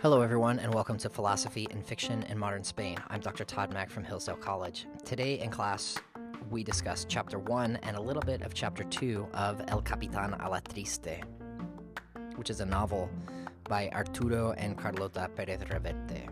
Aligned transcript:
Hello, 0.00 0.22
everyone, 0.22 0.58
and 0.60 0.72
welcome 0.72 0.96
to 0.96 1.10
Philosophy 1.10 1.66
in 1.70 1.82
Fiction 1.82 2.22
in 2.22 2.38
Modern 2.38 2.64
Spain. 2.64 2.96
I'm 3.08 3.20
Dr. 3.20 3.44
Todd 3.44 3.70
Mack 3.70 3.90
from 3.90 4.02
Hillsdale 4.02 4.36
College. 4.36 4.86
Today 5.04 5.40
in 5.40 5.50
class, 5.50 5.98
we 6.48 6.64
discuss 6.64 7.04
Chapter 7.06 7.38
1 7.38 7.76
and 7.82 7.98
a 7.98 8.00
little 8.00 8.22
bit 8.22 8.40
of 8.40 8.54
Chapter 8.54 8.82
2 8.84 9.28
of 9.34 9.60
El 9.68 9.82
Capitan 9.82 10.34
Alatriste, 10.40 11.22
which 12.36 12.48
is 12.48 12.60
a 12.60 12.66
novel 12.66 13.10
by 13.64 13.90
Arturo 13.90 14.52
and 14.52 14.78
Carlota 14.78 15.28
Perez 15.36 15.60
Reverte. 15.64 16.30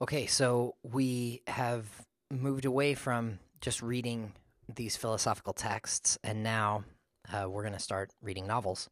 Okay, 0.00 0.26
so 0.26 0.76
we 0.84 1.42
have 1.48 1.86
moved 2.30 2.66
away 2.66 2.94
from 2.94 3.40
just 3.60 3.82
reading 3.82 4.32
these 4.74 4.96
philosophical 4.96 5.52
texts, 5.52 6.18
and 6.24 6.42
now 6.42 6.84
uh, 7.32 7.48
we're 7.48 7.62
going 7.62 7.74
to 7.74 7.78
start 7.78 8.12
reading 8.22 8.46
novels. 8.46 8.88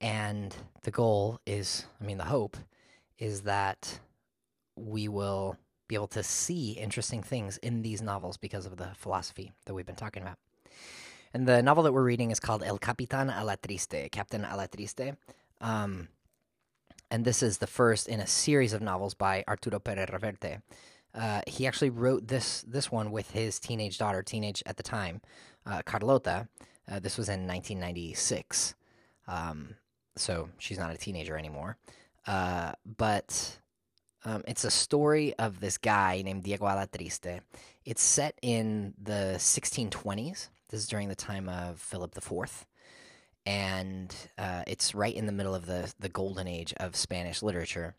And 0.00 0.56
the 0.82 0.90
goal 0.90 1.40
is, 1.46 1.84
I 2.00 2.04
mean, 2.04 2.18
the 2.18 2.24
hope 2.24 2.56
is 3.18 3.42
that 3.42 4.00
we 4.76 5.08
will 5.08 5.56
be 5.88 5.94
able 5.94 6.06
to 6.06 6.22
see 6.22 6.72
interesting 6.72 7.22
things 7.22 7.58
in 7.58 7.82
these 7.82 8.00
novels 8.00 8.36
because 8.36 8.64
of 8.64 8.76
the 8.76 8.88
philosophy 8.94 9.52
that 9.66 9.74
we've 9.74 9.86
been 9.86 9.96
talking 9.96 10.22
about. 10.22 10.38
And 11.34 11.46
the 11.46 11.62
novel 11.62 11.82
that 11.82 11.92
we're 11.92 12.02
reading 12.02 12.30
is 12.30 12.40
called 12.40 12.62
El 12.62 12.78
Capitan 12.78 13.28
Alatriste, 13.28 14.10
Captain 14.10 14.42
Alatriste. 14.42 15.16
Um, 15.60 16.08
and 17.10 17.24
this 17.24 17.42
is 17.42 17.58
the 17.58 17.66
first 17.66 18.08
in 18.08 18.20
a 18.20 18.26
series 18.26 18.72
of 18.72 18.80
novels 18.80 19.14
by 19.14 19.44
Arturo 19.46 19.78
Perez 19.78 20.08
Reverte. 20.08 20.62
Uh, 21.14 21.40
he 21.46 21.66
actually 21.66 21.90
wrote 21.90 22.28
this 22.28 22.62
this 22.62 22.90
one 22.90 23.10
with 23.10 23.30
his 23.30 23.58
teenage 23.58 23.98
daughter, 23.98 24.22
teenage 24.22 24.62
at 24.66 24.76
the 24.76 24.82
time, 24.82 25.20
uh, 25.66 25.82
Carlota. 25.84 26.48
Uh, 26.90 26.98
this 26.98 27.16
was 27.16 27.28
in 27.28 27.46
1996, 27.46 28.74
um, 29.28 29.76
so 30.16 30.48
she's 30.58 30.78
not 30.78 30.92
a 30.92 30.96
teenager 30.96 31.36
anymore. 31.36 31.76
Uh, 32.26 32.72
but 32.96 33.58
um, 34.24 34.42
it's 34.46 34.64
a 34.64 34.70
story 34.70 35.34
of 35.38 35.60
this 35.60 35.78
guy 35.78 36.22
named 36.22 36.42
Diego 36.42 36.66
Alatriste. 36.66 37.40
It's 37.84 38.02
set 38.02 38.38
in 38.42 38.94
the 39.00 39.34
1620s. 39.38 40.48
This 40.68 40.80
is 40.80 40.88
during 40.88 41.08
the 41.08 41.14
time 41.14 41.48
of 41.48 41.80
Philip 41.80 42.16
IV 42.16 42.66
and 43.46 44.14
uh, 44.38 44.62
it's 44.66 44.94
right 44.94 45.14
in 45.14 45.26
the 45.26 45.32
middle 45.32 45.54
of 45.54 45.66
the 45.66 45.92
the 45.98 46.08
golden 46.08 46.46
age 46.46 46.74
of 46.78 46.96
Spanish 46.96 47.42
literature. 47.42 47.94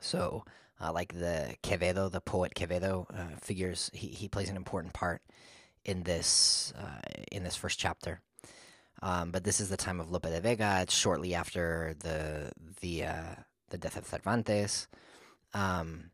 So, 0.00 0.44
uh, 0.80 0.92
like 0.92 1.12
the 1.12 1.54
Quevedo, 1.62 2.10
the 2.10 2.20
poet 2.20 2.54
Quevedo, 2.54 3.06
uh, 3.12 3.36
figures 3.40 3.90
he, 3.92 4.08
he 4.08 4.28
plays 4.28 4.48
an 4.48 4.56
important 4.56 4.92
part 4.92 5.22
in 5.84 6.02
this 6.02 6.72
uh, 6.78 7.22
in 7.32 7.44
this 7.44 7.56
first 7.56 7.78
chapter. 7.78 8.20
Um, 9.00 9.30
but 9.30 9.44
this 9.44 9.60
is 9.60 9.68
the 9.68 9.76
time 9.76 10.00
of 10.00 10.10
Lope 10.10 10.22
de 10.22 10.40
Vega. 10.40 10.80
It's 10.82 10.94
shortly 10.94 11.34
after 11.34 11.94
the 12.00 12.52
the 12.80 13.04
uh, 13.04 13.34
the 13.70 13.78
death 13.78 13.96
of 13.96 14.06
Cervantes, 14.06 14.88
um, 15.54 16.10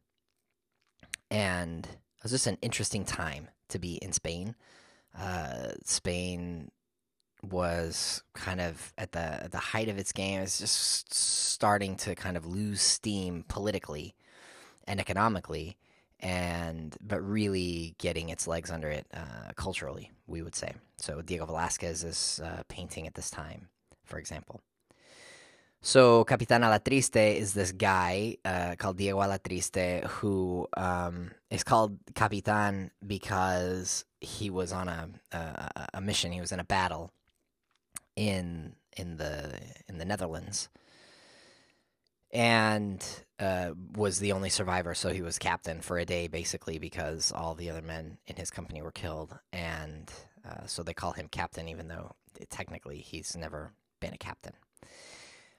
and 1.31 1.87
it 1.87 2.23
was 2.23 2.33
just 2.33 2.47
an 2.47 2.59
interesting 2.63 3.05
time 3.05 3.49
to 3.69 3.79
be 3.79 3.95
in 3.97 4.13
Spain. 4.13 4.55
Uh, 5.19 5.73
Spain 5.85 6.71
was 7.43 8.23
kind 8.35 8.61
of 8.61 8.93
at 8.97 9.13
the 9.13 9.45
at 9.45 9.53
the 9.53 9.59
height 9.59 9.89
of 9.89 9.99
its 9.99 10.13
game. 10.13 10.41
It's 10.41 10.59
just 10.59 11.13
starting 11.15 11.97
to 11.97 12.15
kind 12.15 12.37
of 12.37 12.47
lose 12.47 12.81
steam 12.81 13.45
politically 13.49 14.15
and 14.87 15.01
economically, 15.01 15.77
and 16.21 16.97
but 17.01 17.21
really 17.21 17.95
getting 17.99 18.29
its 18.29 18.47
legs 18.47 18.71
under 18.71 18.89
it 18.89 19.07
uh, 19.15 19.53
culturally, 19.57 20.11
we 20.27 20.43
would 20.43 20.55
say. 20.55 20.73
So 20.97 21.23
Diego 21.23 21.47
Velázquez 21.47 22.05
is 22.05 22.41
uh, 22.45 22.63
painting 22.69 23.07
at 23.07 23.15
this 23.15 23.31
time, 23.31 23.69
for 24.05 24.19
example. 24.19 24.61
So 25.87 26.25
Capitan 26.25 26.63
Alatriste 26.63 27.37
is 27.37 27.53
this 27.53 27.71
guy 27.71 28.39
uh, 28.43 28.75
called 28.79 28.97
Diego 28.97 29.19
Alatriste 29.19 30.05
who 30.07 30.67
um, 30.79 31.31
is 31.51 31.63
called 31.63 31.99
Capitan 32.15 32.91
because 33.07 34.07
he 34.19 34.49
was 34.49 34.73
on 34.73 34.89
a, 34.89 35.11
a, 35.33 35.89
a 35.95 36.01
mission. 36.01 36.33
He 36.33 36.41
was 36.41 36.53
in 36.53 36.61
a 36.61 36.65
battle 36.65 37.13
in 38.17 38.77
in 38.97 39.19
the 39.19 39.61
in 39.87 39.99
the 39.99 40.05
Netherlands, 40.07 40.69
and 42.35 43.07
uh, 43.39 43.71
was 43.97 44.19
the 44.19 44.33
only 44.33 44.51
survivor. 44.51 44.95
So 44.95 45.11
he 45.11 45.23
was 45.23 45.39
captain 45.39 45.81
for 45.81 45.99
a 45.99 46.05
day, 46.05 46.27
basically, 46.27 46.79
because 46.79 47.33
all 47.33 47.55
the 47.55 47.71
other 47.71 47.83
men 47.83 48.19
in 48.27 48.37
his 48.37 48.51
company 48.51 48.83
were 48.83 48.91
killed, 48.91 49.39
and 49.53 50.13
uh, 50.47 50.67
so 50.67 50.83
they 50.83 50.93
call 50.93 51.13
him 51.13 51.29
captain, 51.31 51.69
even 51.69 51.89
though 51.89 52.13
technically 52.51 52.99
he's 52.99 53.37
never 53.37 53.73
been 54.01 54.13
a 54.13 54.19
captain. 54.19 54.55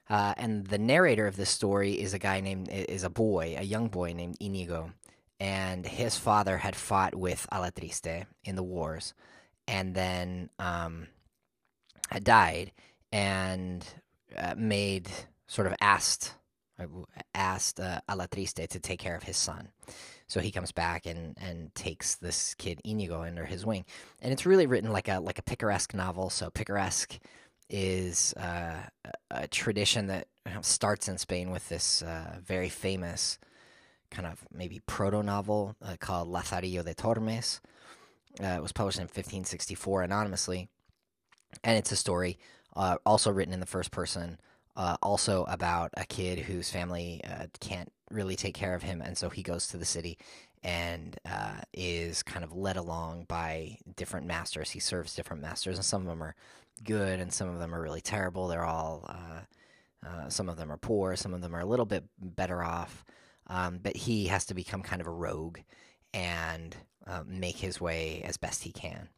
Uh, 0.08 0.34
and 0.38 0.68
the 0.68 0.78
narrator 0.78 1.26
of 1.26 1.36
this 1.36 1.50
story 1.50 1.94
is 1.94 2.14
a 2.14 2.20
guy 2.20 2.40
named 2.40 2.70
is 2.70 3.04
a 3.04 3.10
boy, 3.10 3.56
a 3.58 3.64
young 3.64 3.88
boy 3.88 4.14
named 4.14 4.38
Inigo, 4.40 4.92
and 5.40 5.86
his 5.86 6.18
father 6.18 6.58
had 6.58 6.76
fought 6.76 7.16
with 7.16 7.48
Alatriste 7.52 8.26
in 8.44 8.56
the 8.56 8.64
wars, 8.64 9.14
and 9.68 9.96
then 9.96 10.50
um, 10.60 11.08
had 12.10 12.24
died 12.24 12.72
and 13.12 13.86
uh, 14.38 14.54
made 14.58 15.10
sort 15.48 15.68
of 15.68 15.74
asked 15.82 16.36
asked 17.34 17.80
uh, 17.80 18.02
Alatriste 18.10 18.68
to 18.68 18.80
take 18.80 19.00
care 19.00 19.16
of 19.16 19.24
his 19.24 19.38
son. 19.38 19.70
So 20.28 20.40
he 20.40 20.52
comes 20.52 20.72
back 20.72 21.06
and, 21.06 21.38
and 21.40 21.74
takes 21.76 22.16
this 22.16 22.54
kid 22.56 22.82
Inigo 22.84 23.22
under 23.22 23.46
his 23.46 23.66
wing, 23.66 23.86
and 24.22 24.34
it's 24.34 24.46
really 24.46 24.66
written 24.66 24.92
like 24.92 25.08
a 25.08 25.20
like 25.20 25.40
a 25.40 25.44
picaresque 25.44 25.94
novel. 25.94 26.30
So 26.30 26.50
picaresque 26.50 27.20
is 27.70 28.34
uh, 28.34 28.78
a 29.32 29.48
tradition 29.48 30.08
that 30.08 30.28
starts 30.62 31.08
in 31.08 31.18
Spain 31.18 31.52
with 31.52 31.68
this 31.70 32.02
uh, 32.02 32.38
very 32.44 32.70
famous 32.70 33.40
kind 34.12 34.28
of 34.28 34.46
maybe 34.52 34.82
proto 34.86 35.22
novel 35.24 35.76
uh, 35.82 35.96
called 36.00 36.30
Lazarillo 36.30 36.84
de 36.84 36.94
Tormes. 36.94 37.60
Uh, 38.42 38.48
it 38.58 38.62
was 38.62 38.72
published 38.72 38.98
in 38.98 39.04
1564 39.04 40.04
anonymously, 40.04 40.70
and 41.64 41.78
it's 41.78 41.92
a 41.92 41.96
story 41.96 42.38
uh, 42.76 42.98
also 43.06 43.32
written 43.32 43.54
in 43.54 43.60
the 43.60 43.66
first 43.66 43.92
person, 43.92 44.38
uh, 44.76 44.98
also 45.02 45.44
about 45.46 45.92
a 45.96 46.06
kid 46.06 46.40
whose 46.40 46.70
family 46.70 47.22
uh, 47.24 47.48
can't 47.60 47.92
really 48.12 48.36
take 48.36 48.54
care 48.54 48.76
of 48.76 48.84
him, 48.84 49.02
and 49.02 49.18
so 49.18 49.30
he 49.30 49.42
goes 49.42 49.68
to 49.68 49.78
the 49.78 49.86
city 49.86 50.18
and 50.64 51.18
uh, 51.30 51.62
is 51.74 52.24
kind 52.24 52.44
of 52.44 52.52
led 52.54 52.76
along 52.76 53.26
by 53.28 53.78
different 53.96 54.26
masters. 54.26 54.72
He 54.72 54.80
serves 54.80 55.16
different 55.16 55.42
masters, 55.42 55.78
and 55.78 55.86
some 55.86 56.02
of 56.02 56.08
them 56.08 56.24
are 56.24 56.36
good, 56.84 57.20
and 57.20 57.32
some 57.32 57.50
of 57.50 57.60
them 57.60 57.74
are 57.74 57.82
really 57.82 58.02
terrible. 58.02 58.48
They're 58.48 58.66
all 58.66 59.06
uh, 59.08 60.08
uh, 60.08 60.30
some 60.30 60.50
of 60.50 60.58
them 60.58 60.72
are 60.72 60.78
poor, 60.78 61.16
some 61.16 61.34
of 61.34 61.42
them 61.42 61.56
are 61.56 61.62
a 61.62 61.66
little 61.66 61.86
bit 61.86 62.04
better 62.20 62.64
off, 62.64 63.06
um, 63.48 63.80
but 63.82 63.96
he 63.96 64.28
has 64.28 64.46
to 64.46 64.54
become 64.54 64.82
kind 64.82 65.02
of 65.02 65.08
a 65.08 65.12
rogue 65.12 65.60
and 66.14 66.76
make 67.28 67.58
his 67.58 67.80
way 67.80 68.22
as 68.24 68.38
best 68.38 68.64
he 68.64 68.72
can. 68.72 69.10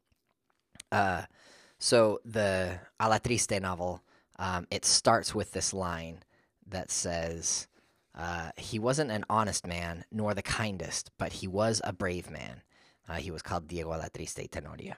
So 1.80 2.20
the 2.26 2.80
Alatriste 3.00 3.62
novel, 3.62 4.02
um, 4.40 4.68
it 4.70 4.86
starts 4.86 5.34
with 5.34 5.52
this 5.52 5.74
line 5.74 6.24
that 6.68 6.92
says, 6.92 7.68
uh, 8.16 8.52
"He 8.58 8.80
wasn't 8.80 9.12
an 9.12 9.26
honest 9.30 9.66
man, 9.66 10.06
nor 10.12 10.34
the 10.34 10.42
kindest, 10.42 11.12
but 11.18 11.34
he 11.34 11.48
was 11.48 11.82
a 11.84 11.94
brave 11.94 12.30
man. 12.30 12.62
Uh, 13.08 13.16
he 13.16 13.32
was 13.32 13.42
called 13.42 13.68
Diego 13.68 13.90
la 13.90 14.08
Triste 14.14 14.52
Tenorio, 14.52 14.96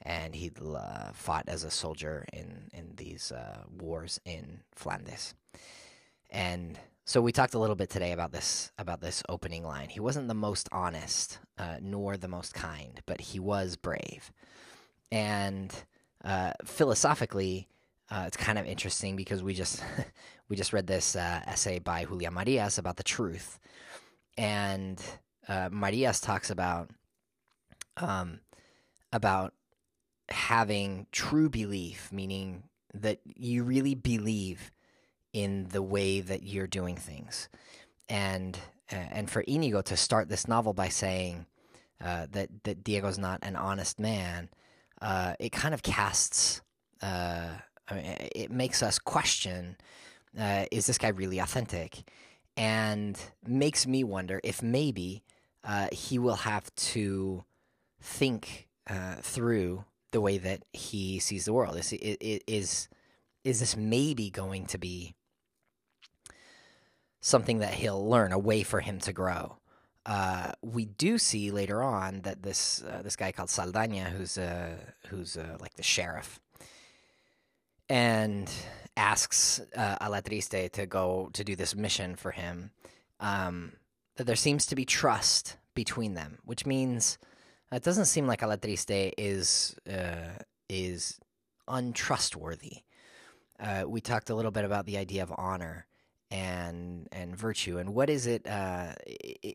and 0.00 0.34
he 0.34 0.50
uh, 0.60 1.12
fought 1.12 1.44
as 1.48 1.64
a 1.64 1.70
soldier 1.70 2.26
in 2.32 2.70
in 2.72 2.94
these 2.96 3.32
uh, 3.32 3.64
wars 3.70 4.20
in 4.24 4.60
Flanders." 4.72 5.34
And 6.30 6.78
so 7.04 7.20
we 7.20 7.32
talked 7.32 7.54
a 7.54 7.58
little 7.58 7.76
bit 7.76 7.90
today 7.90 8.12
about 8.12 8.32
this 8.32 8.72
about 8.78 9.00
this 9.00 9.22
opening 9.28 9.64
line. 9.64 9.88
He 9.88 10.00
wasn't 10.00 10.28
the 10.28 10.34
most 10.34 10.68
honest, 10.72 11.38
uh, 11.58 11.76
nor 11.80 12.16
the 12.16 12.28
most 12.28 12.54
kind, 12.54 13.00
but 13.06 13.20
he 13.20 13.40
was 13.40 13.76
brave, 13.76 14.32
and 15.10 15.72
uh, 16.24 16.52
philosophically, 16.64 17.68
uh, 18.12 18.24
it's 18.26 18.36
kind 18.36 18.58
of 18.58 18.66
interesting 18.66 19.16
because 19.16 19.42
we 19.42 19.54
just 19.54 19.82
we 20.48 20.56
just 20.56 20.72
read 20.72 20.86
this 20.86 21.16
uh, 21.16 21.40
essay 21.46 21.78
by 21.78 22.04
Julian 22.04 22.34
Marias 22.34 22.76
about 22.76 22.96
the 22.96 23.02
truth, 23.02 23.58
and 24.36 25.02
uh, 25.48 25.70
Marias 25.72 26.20
talks 26.20 26.50
about 26.50 26.90
um, 27.96 28.40
about 29.12 29.54
having 30.28 31.06
true 31.10 31.48
belief, 31.48 32.12
meaning 32.12 32.64
that 32.92 33.20
you 33.24 33.64
really 33.64 33.94
believe 33.94 34.70
in 35.32 35.68
the 35.68 35.82
way 35.82 36.20
that 36.20 36.42
you're 36.42 36.66
doing 36.66 36.96
things, 36.96 37.48
and 38.10 38.58
uh, 38.92 38.96
and 39.10 39.30
for 39.30 39.40
Inigo 39.40 39.80
to 39.80 39.96
start 39.96 40.28
this 40.28 40.46
novel 40.46 40.74
by 40.74 40.88
saying 40.88 41.46
uh, 42.04 42.26
that 42.32 42.50
that 42.64 42.84
Diego's 42.84 43.18
not 43.18 43.38
an 43.42 43.56
honest 43.56 43.98
man 43.98 44.50
uh, 45.00 45.34
it 45.40 45.50
kind 45.50 45.74
of 45.74 45.82
casts, 45.82 46.62
I 47.92 47.96
mean, 47.96 48.16
it 48.34 48.50
makes 48.50 48.82
us 48.82 48.98
question 48.98 49.76
uh, 50.38 50.64
is 50.70 50.86
this 50.86 50.98
guy 50.98 51.08
really 51.08 51.38
authentic? 51.38 52.04
And 52.56 53.18
makes 53.46 53.86
me 53.86 54.04
wonder 54.04 54.40
if 54.44 54.62
maybe 54.62 55.22
uh, 55.64 55.88
he 55.92 56.18
will 56.18 56.36
have 56.36 56.74
to 56.74 57.44
think 58.00 58.68
uh, 58.88 59.16
through 59.16 59.84
the 60.10 60.20
way 60.20 60.38
that 60.38 60.62
he 60.72 61.18
sees 61.18 61.46
the 61.46 61.52
world. 61.52 61.76
Is, 61.76 61.92
is 61.92 62.88
is 63.44 63.60
this 63.60 63.76
maybe 63.76 64.30
going 64.30 64.66
to 64.66 64.78
be 64.78 65.14
something 67.20 67.58
that 67.58 67.74
he'll 67.74 68.08
learn, 68.08 68.32
a 68.32 68.38
way 68.38 68.62
for 68.62 68.80
him 68.80 68.98
to 69.00 69.12
grow? 69.12 69.56
Uh, 70.04 70.52
we 70.62 70.84
do 70.84 71.16
see 71.16 71.50
later 71.50 71.82
on 71.82 72.20
that 72.22 72.42
this 72.42 72.82
uh, 72.82 73.00
this 73.02 73.16
guy 73.16 73.32
called 73.32 73.48
Saldana, 73.50 74.10
who's 74.10 74.36
uh, 74.36 74.76
who's 75.08 75.36
uh, 75.36 75.56
like 75.60 75.74
the 75.74 75.82
sheriff, 75.82 76.40
and 77.88 78.50
asks 78.96 79.60
uh, 79.76 79.96
Alatriste 80.00 80.70
to 80.72 80.86
go 80.86 81.30
to 81.32 81.44
do 81.44 81.56
this 81.56 81.74
mission 81.74 82.16
for 82.16 82.30
him. 82.30 82.70
Um, 83.20 83.72
there 84.16 84.36
seems 84.36 84.66
to 84.66 84.76
be 84.76 84.84
trust 84.84 85.56
between 85.74 86.14
them, 86.14 86.38
which 86.44 86.66
means 86.66 87.18
it 87.70 87.82
doesn't 87.82 88.06
seem 88.06 88.26
like 88.26 88.40
Alatriste 88.40 89.12
is 89.16 89.76
uh, 89.90 90.38
is 90.68 91.18
untrustworthy. 91.68 92.82
Uh, 93.58 93.84
we 93.86 94.00
talked 94.00 94.30
a 94.30 94.34
little 94.34 94.50
bit 94.50 94.64
about 94.64 94.86
the 94.86 94.98
idea 94.98 95.22
of 95.22 95.32
honor 95.36 95.86
and 96.30 97.08
and 97.12 97.36
virtue, 97.36 97.78
and 97.78 97.94
what 97.94 98.10
is 98.10 98.26
it? 98.26 98.46
Uh, 98.46 98.92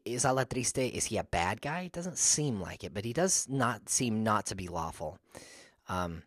is 0.06 0.24
Alatriste 0.24 0.92
is 0.92 1.06
he 1.06 1.18
a 1.18 1.24
bad 1.24 1.62
guy? 1.62 1.82
It 1.82 1.92
doesn't 1.92 2.18
seem 2.18 2.60
like 2.60 2.84
it, 2.84 2.94
but 2.94 3.06
he 3.06 3.14
does 3.14 3.48
not 3.50 3.90
seem 3.90 4.24
not 4.24 4.48
to 4.48 4.56
be 4.56 4.68
lawful. 4.68 5.20
Um, 5.88 6.24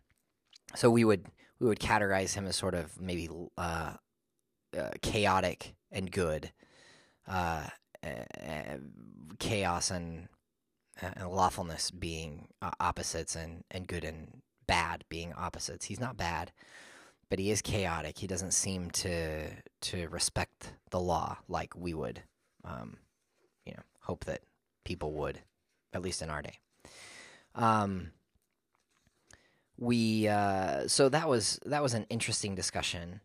so 0.75 0.89
we 0.89 1.03
would 1.03 1.25
we 1.61 1.67
would 1.67 1.79
categorize 1.79 2.33
him 2.33 2.47
as 2.47 2.55
sort 2.55 2.73
of 2.73 2.99
maybe 2.99 3.29
uh, 3.55 3.93
uh, 4.75 4.89
chaotic 5.03 5.75
and 5.91 6.11
good, 6.11 6.51
uh, 7.27 7.67
chaos 9.39 9.91
and 9.91 10.27
and 11.01 11.29
lawfulness 11.29 11.89
being 11.89 12.47
uh, 12.61 12.71
opposites 12.79 13.35
and, 13.35 13.63
and 13.71 13.87
good 13.87 14.03
and 14.03 14.41
bad 14.67 15.03
being 15.09 15.33
opposites. 15.33 15.85
He's 15.85 15.99
not 15.99 16.17
bad, 16.17 16.51
but 17.29 17.39
he 17.39 17.49
is 17.49 17.61
chaotic. 17.61 18.17
He 18.17 18.27
doesn't 18.27 18.53
seem 18.53 18.89
to 18.91 19.49
to 19.81 20.07
respect 20.09 20.73
the 20.89 20.99
law 20.99 21.37
like 21.47 21.75
we 21.75 21.93
would, 21.93 22.23
um, 22.65 22.97
you 23.65 23.73
know, 23.73 23.83
hope 24.01 24.25
that 24.25 24.41
people 24.83 25.13
would, 25.13 25.39
at 25.93 26.01
least 26.01 26.23
in 26.23 26.29
our 26.31 26.41
day. 26.41 26.57
Um, 27.53 28.11
we 29.81 30.27
uh, 30.27 30.87
so 30.87 31.09
that 31.09 31.27
was 31.27 31.59
that 31.65 31.81
was 31.81 31.95
an 31.95 32.05
interesting 32.09 32.53
discussion. 32.53 33.19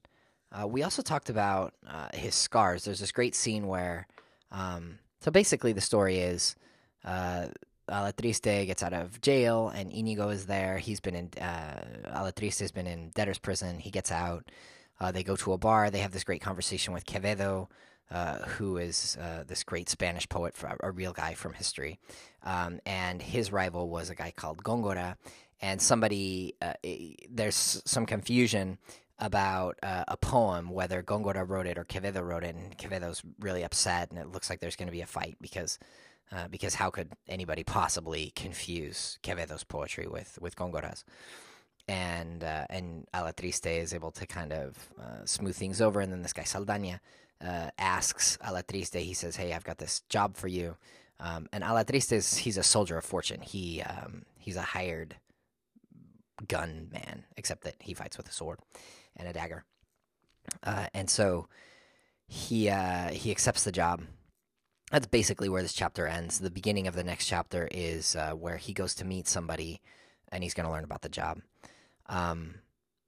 Uh, 0.50 0.66
we 0.66 0.82
also 0.82 1.02
talked 1.02 1.28
about 1.28 1.74
uh, 1.86 2.08
his 2.14 2.34
scars. 2.34 2.84
There's 2.84 2.98
this 3.00 3.12
great 3.12 3.34
scene 3.34 3.66
where, 3.66 4.06
um, 4.50 4.98
so 5.20 5.30
basically 5.30 5.74
the 5.74 5.82
story 5.82 6.18
is 6.18 6.56
uh, 7.04 7.48
Alatriste 7.90 8.66
gets 8.66 8.82
out 8.82 8.94
of 8.94 9.20
jail, 9.20 9.68
and 9.68 9.92
Inigo 9.92 10.30
is 10.30 10.46
there. 10.46 10.78
He's 10.78 10.98
been 10.98 11.14
in 11.14 11.30
uh, 11.38 11.84
Alatriste 12.06 12.60
has 12.60 12.72
been 12.72 12.86
in 12.86 13.10
debtor's 13.10 13.38
prison. 13.38 13.78
He 13.78 13.90
gets 13.90 14.10
out. 14.10 14.50
Uh, 14.98 15.12
they 15.12 15.22
go 15.22 15.36
to 15.36 15.52
a 15.52 15.58
bar. 15.58 15.90
They 15.90 15.98
have 15.98 16.12
this 16.12 16.24
great 16.24 16.40
conversation 16.40 16.94
with 16.94 17.04
Quevedo, 17.04 17.68
uh, 18.10 18.38
who 18.38 18.78
is 18.78 19.18
this 19.46 19.62
great 19.62 19.90
Spanish 19.90 20.26
poet, 20.26 20.54
a 20.80 20.90
real 20.90 21.12
guy 21.12 21.34
from 21.34 21.52
history. 21.52 21.98
Um, 22.42 22.80
and 22.86 23.20
his 23.20 23.52
rival 23.52 23.90
was 23.90 24.08
a 24.08 24.14
guy 24.14 24.32
called 24.34 24.64
Gongora. 24.64 25.16
And 25.60 25.80
somebody, 25.80 26.54
uh, 26.60 26.74
there's 27.30 27.82
some 27.84 28.06
confusion 28.06 28.78
about 29.18 29.78
uh, 29.82 30.04
a 30.08 30.16
poem, 30.16 30.70
whether 30.70 31.02
Gongora 31.02 31.48
wrote 31.48 31.66
it 31.66 31.78
or 31.78 31.84
Quevedo 31.84 32.22
wrote 32.22 32.44
it. 32.44 32.54
And 32.54 32.76
Quevedo's 32.76 33.22
really 33.40 33.62
upset, 33.64 34.10
and 34.10 34.18
it 34.18 34.28
looks 34.28 34.50
like 34.50 34.60
there's 34.60 34.76
going 34.76 34.88
to 34.88 34.92
be 34.92 35.00
a 35.00 35.06
fight 35.06 35.36
because 35.40 35.78
uh, 36.32 36.48
because 36.48 36.74
how 36.74 36.90
could 36.90 37.12
anybody 37.28 37.62
possibly 37.62 38.32
confuse 38.34 39.18
Quevedo's 39.22 39.64
poetry 39.64 40.06
with 40.06 40.38
with 40.40 40.56
Gongora's? 40.56 41.04
And 41.88 42.42
uh, 42.42 42.66
and 42.68 43.06
Alatriste 43.14 43.80
is 43.80 43.94
able 43.94 44.10
to 44.12 44.26
kind 44.26 44.52
of 44.52 44.76
uh, 45.00 45.24
smooth 45.24 45.56
things 45.56 45.80
over, 45.80 46.00
and 46.00 46.12
then 46.12 46.22
this 46.22 46.32
guy 46.32 46.42
Saldana 46.42 47.00
uh, 47.40 47.70
asks 47.78 48.38
Alatriste. 48.44 48.98
He 49.00 49.14
says, 49.14 49.36
"Hey, 49.36 49.52
I've 49.52 49.64
got 49.64 49.78
this 49.78 50.00
job 50.08 50.36
for 50.36 50.48
you." 50.48 50.76
Um, 51.20 51.48
and 51.52 51.62
Alatriste 51.64 52.12
is 52.12 52.36
he's 52.38 52.58
a 52.58 52.62
soldier 52.62 52.98
of 52.98 53.04
fortune. 53.04 53.40
He 53.40 53.82
um, 53.82 54.24
he's 54.36 54.56
a 54.56 54.62
hired 54.62 55.16
gun 56.48 56.88
man, 56.92 57.24
except 57.36 57.64
that 57.64 57.76
he 57.80 57.94
fights 57.94 58.16
with 58.16 58.28
a 58.28 58.32
sword 58.32 58.58
and 59.16 59.28
a 59.28 59.32
dagger. 59.32 59.64
Uh, 60.62 60.86
and 60.94 61.10
so 61.10 61.48
he 62.26 62.68
uh, 62.68 63.10
he 63.10 63.30
accepts 63.30 63.64
the 63.64 63.72
job 63.72 64.02
that's 64.90 65.06
basically 65.06 65.48
where 65.48 65.62
this 65.62 65.72
chapter 65.72 66.06
ends. 66.06 66.38
The 66.38 66.50
beginning 66.50 66.86
of 66.86 66.94
the 66.94 67.04
next 67.04 67.26
chapter 67.26 67.68
is 67.72 68.14
uh, 68.14 68.32
where 68.32 68.56
he 68.56 68.72
goes 68.72 68.94
to 68.96 69.04
meet 69.04 69.26
somebody 69.26 69.80
and 70.30 70.42
he's 70.42 70.54
going 70.54 70.66
to 70.66 70.72
learn 70.72 70.84
about 70.84 71.02
the 71.02 71.08
job. 71.08 71.40
Um, 72.06 72.56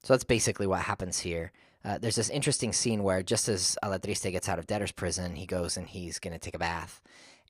so 0.03 0.13
that's 0.13 0.25
basically 0.25 0.67
what 0.67 0.81
happens 0.81 1.21
here. 1.21 1.53
Uh, 1.85 1.99
there's 1.99 2.17
this 2.17 2.31
interesting 2.31 2.73
scene 2.73 3.05
where 3.05 3.23
just 3.23 3.49
as 3.49 3.79
Alatriste 3.83 4.31
gets 4.33 4.49
out 4.49 4.59
of 4.59 4.67
debtor's 4.67 4.93
prison, 4.93 5.37
he 5.37 5.47
goes 5.47 5.77
and 5.77 5.89
he's 5.89 6.19
going 6.19 6.33
to 6.33 6.39
take 6.39 6.55
a 6.55 6.59
bath. 6.59 7.01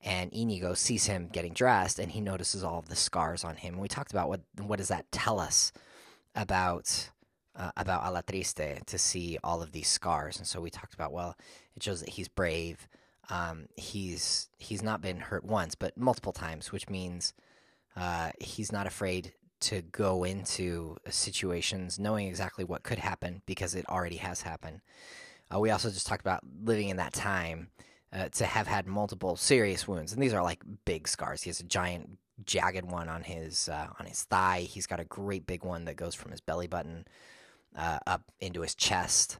And 0.04 0.32
Inigo 0.32 0.74
sees 0.74 1.06
him 1.06 1.28
getting 1.32 1.52
dressed 1.52 1.98
and 1.98 2.12
he 2.12 2.20
notices 2.20 2.62
all 2.62 2.78
of 2.78 2.88
the 2.88 2.96
scars 2.96 3.44
on 3.44 3.56
him. 3.56 3.74
And 3.74 3.82
we 3.82 3.88
talked 3.88 4.12
about 4.12 4.28
what 4.28 4.40
what 4.60 4.78
does 4.78 4.88
that 4.88 5.10
tell 5.10 5.40
us 5.40 5.72
about 6.34 7.10
uh, 7.56 7.72
about 7.76 8.04
Alatriste 8.04 8.84
to 8.84 8.98
see 8.98 9.38
all 9.42 9.60
of 9.62 9.72
these 9.72 9.88
scars. 9.88 10.38
And 10.38 10.46
so 10.46 10.60
we 10.60 10.70
talked 10.70 10.94
about 10.94 11.12
well, 11.12 11.36
it 11.74 11.82
shows 11.82 12.00
that 12.00 12.10
he's 12.10 12.28
brave 12.28 12.88
um, 13.30 13.66
he's 13.76 14.48
he's 14.58 14.82
not 14.82 15.02
been 15.02 15.20
hurt 15.20 15.44
once, 15.44 15.74
but 15.74 15.96
multiple 15.96 16.32
times, 16.32 16.72
which 16.72 16.88
means 16.88 17.34
uh, 17.96 18.30
he's 18.40 18.72
not 18.72 18.86
afraid 18.86 19.32
to 19.60 19.82
go 19.82 20.24
into 20.24 20.96
situations 21.08 21.98
knowing 21.98 22.28
exactly 22.28 22.64
what 22.64 22.84
could 22.84 22.98
happen 22.98 23.42
because 23.44 23.74
it 23.74 23.84
already 23.88 24.16
has 24.16 24.42
happened. 24.42 24.80
Uh, 25.52 25.58
we 25.58 25.70
also 25.70 25.90
just 25.90 26.06
talked 26.06 26.20
about 26.20 26.42
living 26.64 26.88
in 26.88 26.96
that 26.96 27.12
time 27.12 27.68
uh, 28.12 28.28
to 28.30 28.46
have 28.46 28.66
had 28.66 28.86
multiple 28.86 29.36
serious 29.36 29.86
wounds, 29.86 30.12
and 30.12 30.22
these 30.22 30.34
are 30.34 30.42
like 30.42 30.62
big 30.84 31.08
scars. 31.08 31.42
He 31.42 31.50
has 31.50 31.60
a 31.60 31.64
giant, 31.64 32.18
jagged 32.44 32.90
one 32.90 33.08
on 33.08 33.22
his 33.22 33.68
uh, 33.68 33.88
on 33.98 34.06
his 34.06 34.22
thigh. 34.24 34.60
He's 34.60 34.86
got 34.86 35.00
a 35.00 35.04
great 35.04 35.46
big 35.46 35.64
one 35.64 35.84
that 35.86 35.96
goes 35.96 36.14
from 36.14 36.30
his 36.30 36.40
belly 36.40 36.66
button 36.66 37.06
uh, 37.76 37.98
up 38.06 38.22
into 38.40 38.62
his 38.62 38.74
chest 38.74 39.38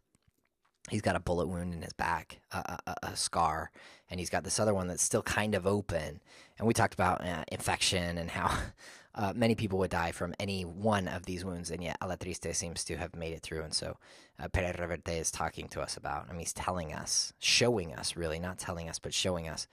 he's 0.89 1.03
got 1.03 1.17
a 1.17 1.21
bullet 1.21 1.47
wound 1.47 1.75
in 1.75 1.83
his 1.83 1.93
back, 1.93 2.41
a, 2.53 2.79
a, 2.87 2.95
a, 3.05 3.17
scar, 3.17 3.71
and 4.11 4.19
he's 4.19 4.31
got 4.31 4.45
this 4.45 4.59
other 4.59 4.75
one 4.75 4.89
that's 4.89 5.03
still 5.03 5.23
kind 5.23 5.55
of 5.55 5.67
open. 5.67 6.21
And 6.59 6.67
we 6.67 6.75
talked 6.75 6.95
about 6.95 7.25
uh, 7.25 7.45
infection 7.53 8.19
and 8.19 8.31
how 8.31 8.49
uh, 9.15 9.33
many 9.35 9.55
people 9.55 9.79
would 9.79 9.91
die 9.91 10.13
from 10.13 10.35
any 10.39 10.63
one 10.63 11.09
of 11.09 11.27
these 11.27 11.45
wounds, 11.45 11.71
and 11.71 11.83
yet 11.83 11.99
Alatriste 12.01 12.55
seems 12.55 12.85
to 12.85 12.97
have 12.97 13.17
made 13.17 13.33
it 13.33 13.43
through. 13.43 13.63
And 13.63 13.75
so 13.75 13.97
uh, 14.39 14.49
Perez 14.49 14.77
Reverte 14.77 15.19
is 15.19 15.31
talking 15.31 15.69
to 15.69 15.81
us 15.81 15.97
about, 15.97 16.27
I 16.29 16.33
mean, 16.33 16.41
he's 16.41 16.53
telling 16.53 16.93
us, 16.93 17.33
showing 17.39 17.95
us, 17.95 18.17
really, 18.17 18.39
not 18.39 18.59
telling 18.59 18.89
us, 18.89 18.99
but 18.99 19.15
showing 19.15 19.49
us 19.49 19.67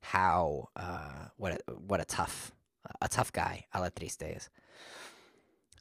how, 0.00 0.68
uh, 0.76 1.28
what, 1.36 1.52
a, 1.52 1.72
what 1.72 2.00
a 2.00 2.04
tough, 2.04 2.52
a 3.00 3.08
tough 3.08 3.32
guy 3.32 3.66
Alatriste 3.74 4.36
is. 4.36 4.50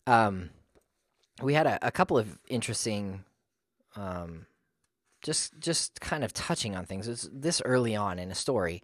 Um, 0.07 0.50
we 1.41 1.53
had 1.53 1.67
a, 1.67 1.79
a 1.86 1.91
couple 1.91 2.17
of 2.17 2.39
interesting 2.47 3.24
um, 3.95 4.45
just 5.21 5.59
just 5.59 6.01
kind 6.01 6.24
of 6.24 6.33
touching 6.33 6.75
on 6.75 6.86
things. 6.86 7.07
It's 7.07 7.29
this 7.31 7.62
early 7.63 7.95
on 7.95 8.19
in 8.19 8.31
a 8.31 8.36
story. 8.36 8.81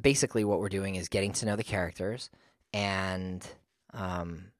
Basically, 0.00 0.44
what 0.44 0.60
we're 0.60 0.68
doing 0.68 0.96
is 0.96 1.08
getting 1.08 1.32
to 1.34 1.46
know 1.46 1.56
the 1.56 1.64
characters 1.64 2.30
and 2.72 3.46
um, 3.94 4.52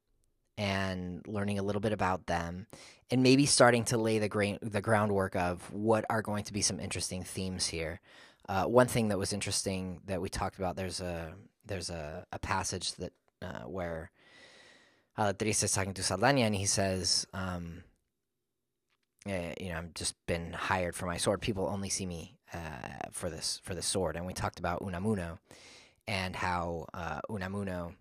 and 0.56 1.22
learning 1.26 1.58
a 1.58 1.62
little 1.62 1.80
bit 1.80 1.92
about 1.92 2.26
them, 2.26 2.66
and 3.10 3.22
maybe 3.22 3.46
starting 3.46 3.84
to 3.84 3.98
lay 3.98 4.18
the 4.18 4.28
gra- 4.28 4.58
the 4.60 4.80
groundwork 4.80 5.36
of 5.36 5.72
what 5.72 6.04
are 6.10 6.22
going 6.22 6.44
to 6.44 6.52
be 6.52 6.62
some 6.62 6.80
interesting 6.80 7.22
themes 7.22 7.66
here. 7.66 8.00
Uh, 8.48 8.64
one 8.64 8.86
thing 8.86 9.08
that 9.08 9.18
was 9.18 9.32
interesting 9.32 10.00
that 10.06 10.20
we 10.20 10.28
talked 10.28 10.58
about 10.58 10.76
there's 10.76 11.00
a 11.00 11.34
there's 11.66 11.90
a, 11.90 12.24
a 12.32 12.38
passage 12.38 12.94
that 12.94 13.12
uh, 13.42 13.60
where 13.60 14.10
uh, 15.16 15.32
is 15.40 15.72
talking 15.72 15.94
to 15.94 16.02
Saldana 16.02 16.40
and 16.40 16.54
he 16.54 16.66
says. 16.66 17.26
Um, 17.32 17.84
uh, 19.26 19.52
you 19.60 19.68
know, 19.68 19.78
I've 19.78 19.94
just 19.94 20.14
been 20.26 20.54
hired 20.54 20.94
for 20.94 21.04
my 21.04 21.18
sword. 21.18 21.42
People 21.42 21.66
only 21.66 21.90
see 21.90 22.06
me 22.06 22.38
uh, 22.54 23.08
for 23.10 23.28
this 23.28 23.60
for 23.62 23.74
the 23.74 23.82
sword. 23.82 24.16
And 24.16 24.26
we 24.26 24.32
talked 24.32 24.58
about 24.58 24.80
Unamuno 24.80 25.38
and 26.08 26.34
how 26.34 26.86
uh, 26.94 27.20
Unamuno 27.30 27.94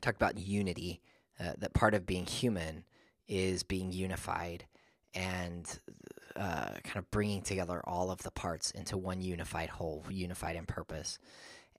talked 0.00 0.16
about 0.16 0.38
unity. 0.38 1.00
Uh, 1.40 1.52
that 1.58 1.72
part 1.72 1.94
of 1.94 2.04
being 2.04 2.26
human 2.26 2.84
is 3.28 3.62
being 3.62 3.92
unified 3.92 4.66
and 5.14 5.78
uh, 6.36 6.72
kind 6.84 6.96
of 6.96 7.10
bringing 7.10 7.42
together 7.42 7.80
all 7.84 8.10
of 8.10 8.22
the 8.22 8.30
parts 8.30 8.72
into 8.72 8.96
one 8.98 9.20
unified 9.20 9.70
whole, 9.70 10.04
unified 10.10 10.56
in 10.56 10.66
purpose. 10.66 11.18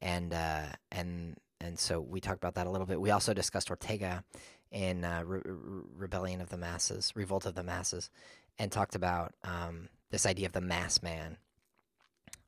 And 0.02 0.34
uh, 0.34 0.68
and 0.92 1.36
and 1.60 1.78
so 1.78 2.00
we 2.00 2.22
talked 2.22 2.38
about 2.38 2.56
that 2.56 2.68
a 2.68 2.70
little 2.70 2.88
bit. 2.88 3.02
We 3.02 3.12
also 3.12 3.34
discussed 3.34 3.70
Ortega 3.70 4.24
in 4.72 5.04
uh, 5.04 5.24
Re- 5.26 5.42
Rebellion 5.46 6.40
of 6.42 6.50
the 6.50 6.58
Masses, 6.58 7.12
Revolt 7.16 7.46
of 7.46 7.56
the 7.56 7.64
Masses, 7.64 8.10
and 8.58 8.72
talked 8.72 8.96
about 8.96 9.34
um, 9.44 9.90
this 10.10 10.26
idea 10.26 10.46
of 10.48 10.54
the 10.54 10.62
mass 10.62 11.04
man, 11.04 11.38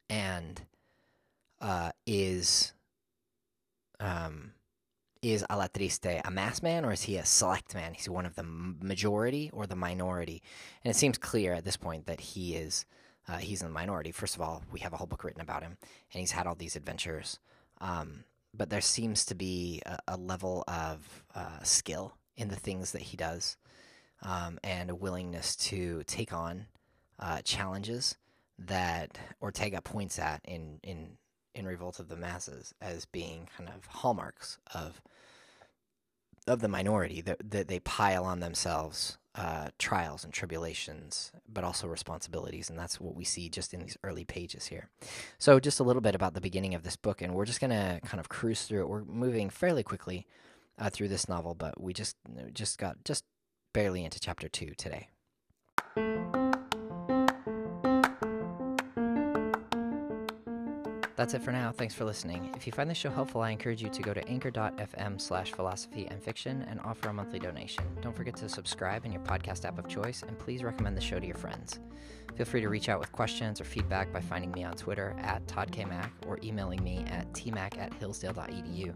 and 0.09 0.61
uh, 1.61 1.91
is 2.05 2.73
um, 3.99 4.53
is 5.21 5.45
Alatriste 5.49 6.21
a 6.25 6.31
mass 6.31 6.63
man 6.63 6.83
or 6.83 6.91
is 6.91 7.03
he 7.03 7.17
a 7.17 7.25
select 7.25 7.75
man? 7.75 7.93
He's 7.93 8.09
one 8.09 8.25
of 8.25 8.35
the 8.35 8.43
majority 8.43 9.51
or 9.53 9.67
the 9.67 9.75
minority, 9.75 10.41
and 10.83 10.91
it 10.91 10.97
seems 10.97 11.17
clear 11.17 11.53
at 11.53 11.63
this 11.63 11.77
point 11.77 12.07
that 12.07 12.19
he 12.19 12.55
is. 12.55 12.85
Uh, 13.27 13.37
he's 13.37 13.61
in 13.61 13.67
the 13.67 13.73
minority. 13.73 14.11
First 14.11 14.35
of 14.35 14.41
all, 14.41 14.63
we 14.71 14.79
have 14.79 14.93
a 14.93 14.97
whole 14.97 15.05
book 15.05 15.23
written 15.23 15.41
about 15.41 15.61
him, 15.61 15.77
and 16.11 16.19
he's 16.19 16.31
had 16.31 16.47
all 16.47 16.55
these 16.55 16.75
adventures. 16.75 17.37
Um, 17.79 18.23
but 18.51 18.71
there 18.71 18.81
seems 18.81 19.25
to 19.25 19.35
be 19.35 19.79
a, 19.85 19.99
a 20.07 20.17
level 20.17 20.63
of 20.67 21.23
uh, 21.35 21.61
skill 21.61 22.15
in 22.35 22.47
the 22.47 22.55
things 22.55 22.91
that 22.93 23.03
he 23.03 23.17
does, 23.17 23.57
um, 24.23 24.57
and 24.63 24.89
a 24.89 24.95
willingness 24.95 25.55
to 25.57 26.03
take 26.07 26.33
on 26.33 26.65
uh, 27.19 27.41
challenges 27.43 28.17
that 28.57 29.19
Ortega 29.41 29.81
points 29.81 30.17
at 30.17 30.41
in 30.43 30.79
in 30.83 31.17
in 31.53 31.65
Revolt 31.65 31.99
of 31.99 32.09
the 32.09 32.15
Masses 32.15 32.73
as 32.81 33.05
being 33.05 33.47
kind 33.57 33.69
of 33.69 33.85
hallmarks 33.87 34.57
of 34.73 35.01
of 36.47 36.59
the 36.61 36.67
minority 36.67 37.21
that, 37.21 37.37
that 37.51 37.67
they 37.67 37.79
pile 37.79 38.25
on 38.25 38.39
themselves 38.39 39.19
uh, 39.35 39.69
trials 39.77 40.23
and 40.23 40.33
tribulations, 40.33 41.31
but 41.47 41.63
also 41.63 41.87
responsibilities, 41.87 42.69
and 42.69 42.77
that's 42.77 42.99
what 42.99 43.15
we 43.15 43.23
see 43.23 43.47
just 43.47 43.73
in 43.73 43.79
these 43.79 43.97
early 44.03 44.25
pages 44.25 44.65
here. 44.67 44.89
So, 45.37 45.59
just 45.59 45.79
a 45.79 45.83
little 45.83 46.01
bit 46.01 46.15
about 46.15 46.33
the 46.33 46.41
beginning 46.41 46.75
of 46.75 46.83
this 46.83 46.97
book, 46.97 47.21
and 47.21 47.33
we're 47.33 47.45
just 47.45 47.61
going 47.61 47.71
to 47.71 48.01
kind 48.05 48.19
of 48.19 48.27
cruise 48.27 48.63
through 48.63 48.81
it. 48.81 48.89
We're 48.89 49.05
moving 49.05 49.49
fairly 49.49 49.83
quickly 49.83 50.27
uh, 50.77 50.89
through 50.89 51.07
this 51.07 51.29
novel, 51.29 51.55
but 51.55 51.79
we 51.79 51.93
just 51.93 52.17
just 52.53 52.77
got 52.77 53.03
just 53.05 53.23
barely 53.73 54.03
into 54.03 54.19
chapter 54.19 54.49
two 54.49 54.73
today. 54.75 55.07
That's 61.21 61.35
it 61.35 61.43
for 61.43 61.51
now. 61.51 61.71
Thanks 61.71 61.93
for 61.93 62.03
listening. 62.03 62.51
If 62.55 62.65
you 62.65 62.73
find 62.73 62.89
this 62.89 62.97
show 62.97 63.11
helpful, 63.11 63.41
I 63.41 63.51
encourage 63.51 63.79
you 63.79 63.89
to 63.89 64.01
go 64.01 64.11
to 64.11 64.27
anchor.fm 64.27 65.21
slash 65.21 65.51
philosophy 65.51 66.07
and 66.09 66.19
fiction 66.19 66.65
and 66.67 66.79
offer 66.79 67.09
a 67.09 67.13
monthly 67.13 67.37
donation. 67.37 67.83
Don't 68.01 68.15
forget 68.15 68.35
to 68.37 68.49
subscribe 68.49 69.05
in 69.05 69.11
your 69.11 69.21
podcast 69.21 69.63
app 69.63 69.77
of 69.77 69.87
choice, 69.87 70.23
and 70.23 70.39
please 70.39 70.63
recommend 70.63 70.97
the 70.97 71.01
show 71.01 71.19
to 71.19 71.27
your 71.27 71.35
friends. 71.35 71.79
Feel 72.33 72.47
free 72.47 72.61
to 72.61 72.69
reach 72.69 72.89
out 72.89 72.99
with 72.99 73.11
questions 73.11 73.61
or 73.61 73.65
feedback 73.65 74.11
by 74.11 74.19
finding 74.19 74.49
me 74.49 74.63
on 74.63 74.73
Twitter 74.73 75.15
at 75.19 75.45
ToddKMac 75.45 76.09
or 76.25 76.39
emailing 76.41 76.83
me 76.83 77.05
at 77.11 77.31
tmac 77.33 77.77
at 77.77 77.93
hillsdale.edu. 77.99 78.91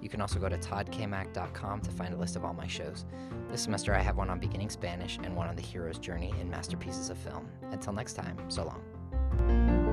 You 0.00 0.08
can 0.08 0.20
also 0.20 0.38
go 0.38 0.48
to 0.48 0.56
toddkmac.com 0.56 1.80
to 1.80 1.90
find 1.90 2.14
a 2.14 2.16
list 2.16 2.36
of 2.36 2.44
all 2.44 2.54
my 2.54 2.68
shows. 2.68 3.04
This 3.50 3.62
semester 3.62 3.92
I 3.96 4.00
have 4.00 4.16
one 4.16 4.30
on 4.30 4.38
beginning 4.38 4.70
Spanish 4.70 5.18
and 5.24 5.34
one 5.34 5.48
on 5.48 5.56
the 5.56 5.62
hero's 5.62 5.98
journey 5.98 6.32
in 6.40 6.48
masterpieces 6.48 7.10
of 7.10 7.18
film. 7.18 7.48
Until 7.72 7.94
next 7.94 8.12
time, 8.12 8.38
so 8.48 8.62
long. 8.62 9.83